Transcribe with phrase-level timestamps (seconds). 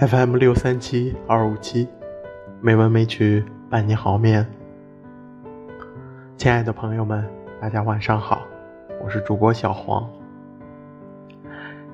[0.00, 1.88] FM 六三七二五七，
[2.60, 4.46] 美文美曲伴你好眠。
[6.36, 7.28] 亲爱的朋友们，
[7.60, 8.42] 大家晚上好，
[9.02, 10.08] 我是主播小黄。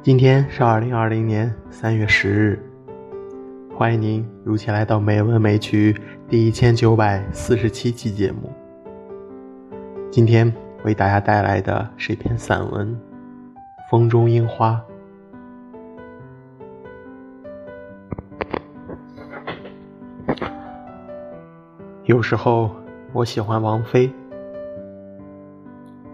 [0.02, 2.62] 今天是二零二零年三月十日，
[3.74, 5.94] 欢迎您如期来到《美文美曲》
[6.28, 8.52] 第一千九百四十七期节目。
[10.10, 10.52] 今天
[10.84, 12.94] 为大家带来的是一篇散文
[13.90, 14.72] 《风中樱花》。
[22.04, 22.70] 有时候
[23.14, 24.12] 我喜欢王菲，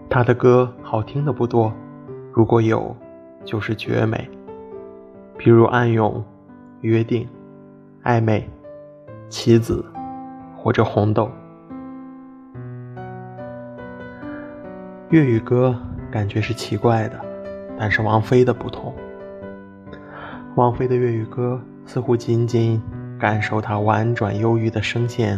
[0.09, 1.73] 她的歌好听的不多，
[2.31, 2.95] 如果有，
[3.43, 4.29] 就是绝美。
[5.37, 6.13] 比如《暗涌》
[6.79, 7.27] 《约定》
[8.09, 8.49] 《暧昧》
[9.27, 9.83] 《棋子》
[10.57, 11.25] 或者《红豆》。
[15.09, 15.77] 粤语歌
[16.09, 17.19] 感觉是奇怪的，
[17.77, 18.95] 但是王菲的不同。
[20.55, 22.81] 王菲的粤语歌似乎仅仅
[23.19, 25.37] 感受她婉转忧郁的声线。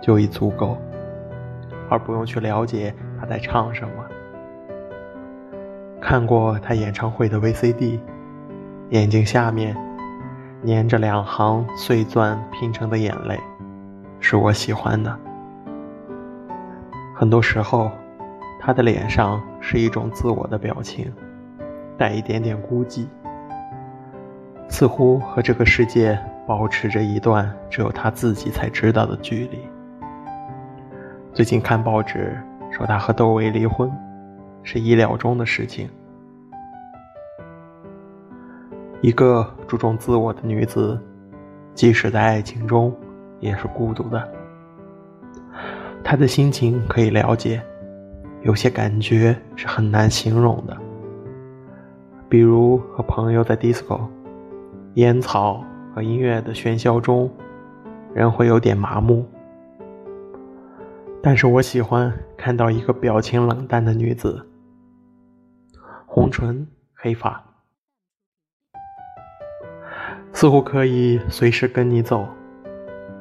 [0.00, 0.76] 就已足够，
[1.88, 4.04] 而不用去了解他在唱什么。
[6.00, 7.98] 看过他演唱会的 VCD，
[8.90, 9.76] 眼睛下面
[10.64, 13.38] 粘着两行碎钻拼成的眼泪，
[14.20, 15.18] 是我喜欢的。
[17.14, 17.90] 很多时候，
[18.60, 21.12] 他的脸上是一种自我的表情，
[21.98, 23.06] 带一点点孤寂，
[24.68, 29.67] 似乎和这个世界保持着一段只有他自己才知道的距离。
[31.38, 32.36] 最近看报纸
[32.68, 33.88] 说他和窦唯离婚，
[34.64, 35.88] 是意料中的事情。
[39.00, 41.00] 一个注重自我的女子，
[41.74, 42.92] 即使在爱情中
[43.38, 44.28] 也是孤独的。
[46.02, 47.62] 她的心情可以了解，
[48.42, 50.76] 有些感觉是很难形容的。
[52.28, 54.00] 比如和朋友在 disco，
[54.94, 55.62] 烟草
[55.94, 57.30] 和音乐的喧嚣中，
[58.12, 59.24] 人会有点麻木。
[61.20, 64.46] 但是我喜欢看到一个表情冷淡的女子，
[66.06, 67.42] 红唇黑发，
[70.32, 72.26] 似乎可以随时跟你走，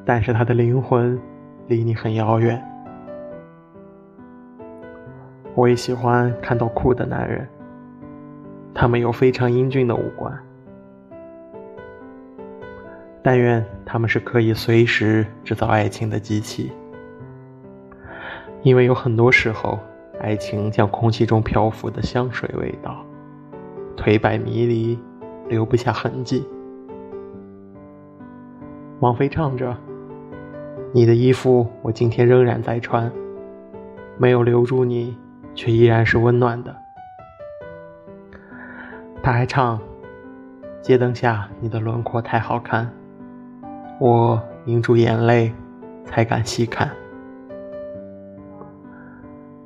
[0.06, 1.20] 但是她的灵魂
[1.68, 2.64] 离你很遥远。
[5.56, 7.50] 我也喜欢看到酷的男人，
[8.76, 10.38] 他们有非常英俊的五官，
[13.24, 16.72] 但愿他们是可以随时制造爱情的机器。
[18.64, 19.80] 因为有很多时候，
[20.20, 23.06] 爱情像空气中漂浮的香水味道，
[23.96, 25.00] 颓败迷离，
[25.48, 26.46] 留不下痕迹。
[29.00, 29.78] 王菲唱着
[30.92, 33.12] ：“你的衣服我今天仍然在穿，
[34.18, 35.16] 没有留住你，
[35.54, 36.76] 却依然是温暖的。”
[39.22, 39.80] 他还唱
[40.82, 42.92] ：“街灯下你的轮廓太好看，
[44.00, 45.54] 我凝住眼泪，
[46.06, 46.90] 才敢细看。”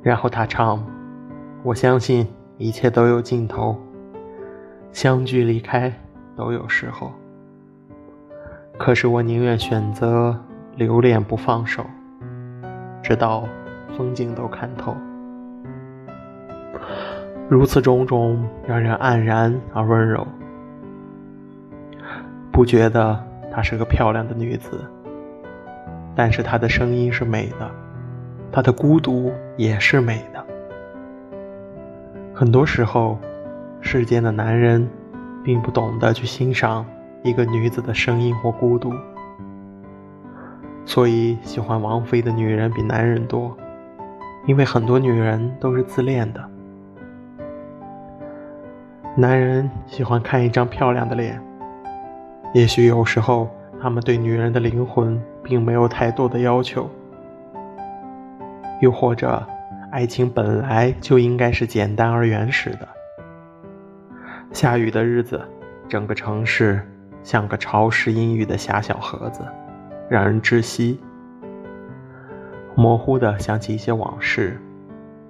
[0.02, 0.84] 然后他唱
[1.62, 2.26] ：“我相信
[2.58, 3.76] 一切都有尽头，
[4.90, 5.92] 相聚离开
[6.36, 7.12] 都有时候。
[8.76, 10.36] 可是我宁愿选择
[10.74, 11.86] 留恋不放手，
[13.00, 13.44] 直到
[13.96, 14.96] 风景都看透。
[17.48, 20.26] 如此种种，让人黯然而温柔。
[22.50, 23.16] 不觉得
[23.52, 24.84] 她是个漂亮的女子，
[26.16, 27.70] 但是她的声音是美的。”
[28.52, 30.44] 她的孤独也是美的。
[32.34, 33.18] 很多时候，
[33.80, 34.86] 世间的男人
[35.42, 36.84] 并不懂得去欣赏
[37.22, 38.92] 一个女子的声音或孤独，
[40.84, 43.56] 所以喜欢王菲的女人比男人多，
[44.46, 46.44] 因为很多女人都是自恋的。
[49.16, 51.40] 男人喜欢看一张漂亮的脸，
[52.54, 53.48] 也许有时候
[53.80, 56.88] 他们对女人的灵魂并没有太多的要求。
[58.82, 59.40] 又或者，
[59.92, 62.88] 爱情本来就应该是简单而原始的。
[64.50, 65.40] 下雨的日子，
[65.88, 66.82] 整个城市
[67.22, 69.44] 像个潮湿阴郁的狭小盒子，
[70.10, 70.98] 让人窒息。
[72.74, 74.60] 模糊的想起一些往事，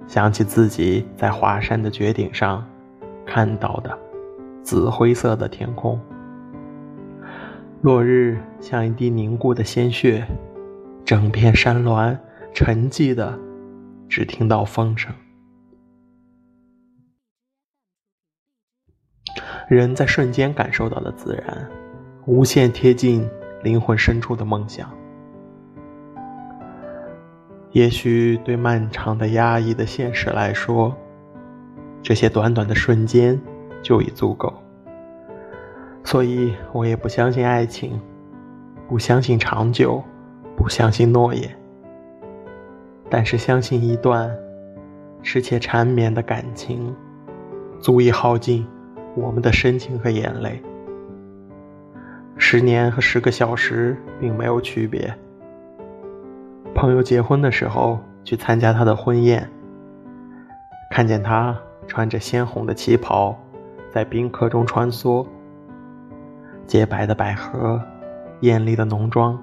[0.07, 2.67] 想起自己在华山的绝顶上
[3.27, 3.99] 看到的
[4.63, 6.01] 紫灰色的天空。
[7.83, 10.27] 落日像一滴凝固的鲜血，
[11.05, 12.17] 整片山峦。
[12.55, 13.39] 沉寂的，
[14.09, 15.13] 只听到风声。
[19.69, 21.71] 人在瞬间感受到了自然，
[22.27, 23.27] 无限贴近
[23.63, 24.93] 灵魂深处的梦想。
[27.71, 30.95] 也许对漫长的压抑的现实来说，
[32.03, 33.41] 这些短短的瞬间
[33.83, 34.53] 就已足够。
[36.05, 37.99] 所以我也不相信爱情，
[38.87, 40.05] 不相信长久，
[40.55, 41.57] 不相信诺言，
[43.13, 44.35] 但是相信一段
[45.23, 46.97] 痴且缠绵的感情，
[47.79, 48.67] 足以耗尽
[49.15, 50.63] 我们的深情和眼泪。
[52.39, 55.15] 十年和十个小时并没有区别。
[56.75, 59.47] 朋友结婚的时候去参加他的婚宴，
[60.91, 61.55] 看见他
[61.87, 63.39] 穿着鲜红的旗袍，
[63.91, 65.27] 在宾客中穿梭。
[66.67, 67.79] 洁白的百合，
[68.41, 69.39] 艳丽的浓妆，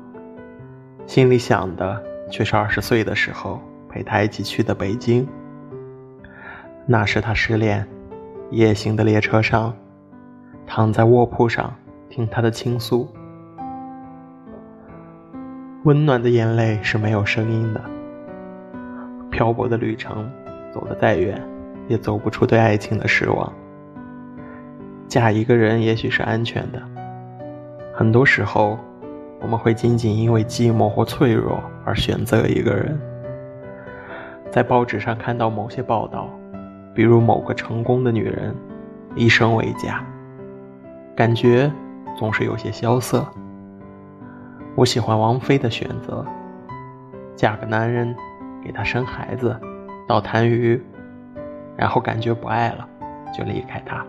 [1.05, 3.59] 心里想的却是二十岁的时候
[3.89, 5.27] 陪他一起去的北京。
[6.85, 7.87] 那时他失恋，
[8.51, 9.75] 夜行的列车上，
[10.65, 11.73] 躺在卧铺上
[12.09, 13.07] 听他的倾诉。
[15.85, 17.81] 温暖的眼泪是没有声音的。
[19.31, 20.29] 漂泊的旅程，
[20.73, 21.41] 走得再远，
[21.87, 23.53] 也走不出对爱情的失望。
[25.07, 26.81] 嫁一个人也许是安全的。
[27.93, 28.77] 很多时候，
[29.41, 32.99] 我们会仅仅因为寂寞或脆弱而选择一个人。
[34.51, 36.27] 在报纸上看到某些报道，
[36.93, 38.55] 比如某个成功的女人
[39.15, 40.03] 一生为嫁，
[41.15, 41.71] 感觉
[42.17, 43.25] 总是有些萧瑟。
[44.75, 46.25] 我喜欢王菲的选择：
[47.35, 48.15] 嫁个男人，
[48.63, 49.55] 给他生孩子，
[50.07, 50.81] 倒痰盂，
[51.77, 52.87] 然后感觉不爱了，
[53.37, 54.05] 就离开他。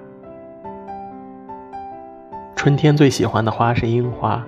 [2.57, 4.45] 春天最喜欢的花是樱花，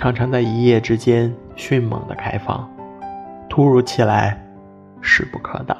[0.00, 2.66] 常常在一夜之间迅猛的开放，
[3.50, 4.42] 突如其来，
[5.02, 5.76] 势不可挡，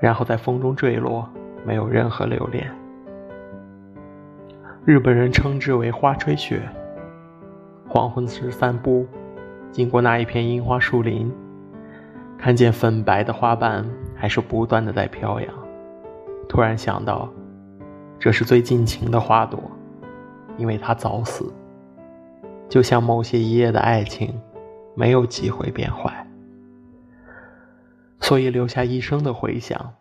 [0.00, 1.28] 然后在风中坠落，
[1.64, 2.70] 没有任何留恋。
[4.84, 6.62] 日本人称之为花吹雪。
[7.88, 9.04] 黄昏时散步，
[9.72, 11.28] 经过那一片樱花树林，
[12.38, 13.84] 看见粉白的花瓣
[14.14, 15.52] 还是不断的在飘扬，
[16.48, 17.28] 突然想到。
[18.20, 19.60] 这是最尽情的花朵，
[20.56, 21.52] 因为它早死，
[22.68, 24.40] 就像某些一夜的爱情，
[24.94, 26.26] 没有机会变坏，
[28.20, 29.94] 所以留下一生的回响。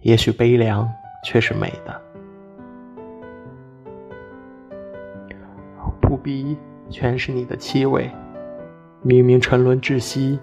[0.00, 0.90] 也许悲凉，
[1.24, 2.00] 却是美的。
[6.00, 6.56] 不必，
[6.90, 8.10] 全是你的气味。
[9.02, 10.38] 明明沉沦窒息，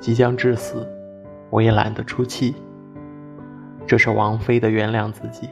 [0.00, 0.86] 即将致死，
[1.50, 2.54] 我也懒得出气。
[3.86, 5.48] 这是王菲的原谅自己。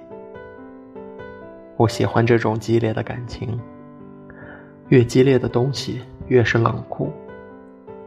[1.77, 3.61] 我喜欢这种激烈的感情，
[4.89, 7.11] 越激烈的东西越是冷酷，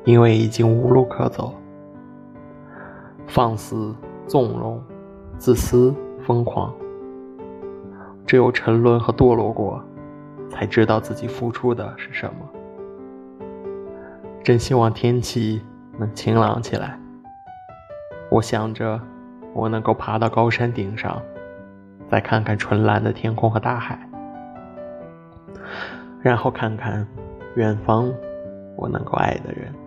[0.05, 1.53] 因为已经无路可走。
[3.25, 3.93] 放肆、
[4.25, 4.81] 纵容、
[5.37, 5.93] 自私、
[6.25, 6.73] 疯狂，
[8.25, 9.83] 只有沉沦和堕落过，
[10.49, 12.39] 才知道自己付出的是什么。
[14.43, 15.61] 真希望天气
[15.97, 16.97] 能晴朗起来。
[18.29, 18.99] 我想着，
[19.53, 21.21] 我能够爬到高山顶上。
[22.09, 24.06] 再看看纯蓝的天空和大海，
[26.21, 27.05] 然后看看
[27.55, 28.13] 远方
[28.75, 29.86] 我能够爱的人。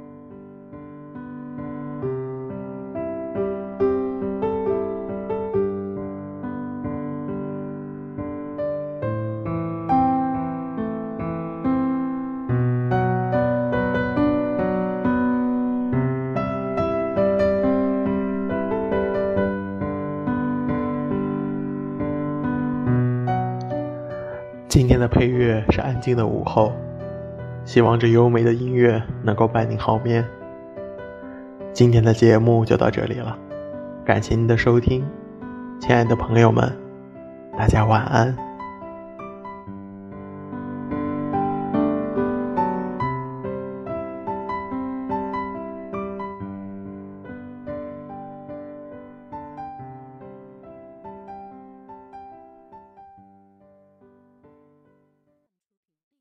[24.70, 26.72] 今天的配乐是安静的午后，
[27.64, 30.24] 希望这优美的音乐能够伴你好眠。
[31.72, 33.36] 今天的节目就到这里了，
[34.04, 35.04] 感谢您的收听，
[35.80, 36.72] 亲爱的朋友们，
[37.58, 38.49] 大家晚安。